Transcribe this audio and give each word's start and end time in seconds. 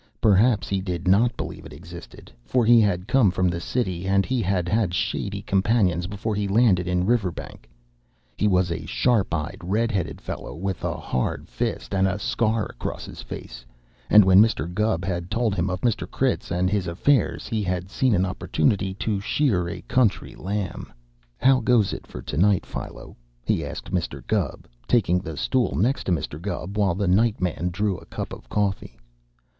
Perhaps 0.19 0.67
he 0.67 0.81
did 0.81 1.07
not 1.07 1.37
believe 1.37 1.63
it 1.63 1.71
existed, 1.71 2.31
for 2.43 2.65
he 2.65 2.81
had 2.81 3.07
come 3.07 3.29
from 3.29 3.47
the 3.49 3.59
city, 3.59 4.07
and 4.07 4.25
he 4.25 4.41
had 4.41 4.67
had 4.67 4.95
shady 4.95 5.43
companions 5.43 6.07
before 6.07 6.33
he 6.33 6.47
landed 6.47 6.87
in 6.87 7.05
Riverbank. 7.05 7.69
He 8.35 8.47
was 8.47 8.71
a 8.71 8.87
sharp 8.87 9.31
eyed, 9.31 9.59
red 9.63 9.91
headed 9.91 10.19
fellow, 10.19 10.55
with 10.55 10.83
a 10.83 10.97
hard 10.97 11.47
fist, 11.47 11.93
and 11.93 12.07
a 12.07 12.17
scar 12.17 12.65
across 12.65 13.05
his 13.05 13.21
face, 13.21 13.63
and 14.09 14.25
when 14.25 14.41
Mr. 14.41 14.67
Gubb 14.73 15.05
had 15.05 15.29
told 15.29 15.53
him 15.53 15.69
of 15.69 15.81
Mr. 15.81 16.09
Critz 16.09 16.49
and 16.49 16.67
his 16.67 16.87
affairs, 16.87 17.47
he 17.47 17.61
had 17.61 17.91
seen 17.91 18.15
an 18.15 18.25
opportunity 18.25 18.95
to 18.95 19.19
shear 19.19 19.69
a 19.69 19.81
country 19.83 20.33
lamb. 20.33 20.91
"How 21.37 21.59
goes 21.59 21.93
it 21.93 22.07
for 22.07 22.23
to 22.23 22.37
night, 22.37 22.65
Philo?" 22.65 23.15
he 23.45 23.63
asked 23.63 23.91
Mr. 23.91 24.25
Gubb, 24.25 24.65
taking 24.87 25.19
the 25.19 25.37
stool 25.37 25.75
next 25.75 26.05
to 26.05 26.11
Mr. 26.11 26.41
Gubb, 26.41 26.75
while 26.75 26.95
the 26.95 27.07
night 27.07 27.39
man 27.39 27.69
drew 27.71 27.99
a 27.99 28.05
cup 28.07 28.33
of 28.33 28.49
coffee. 28.49 28.97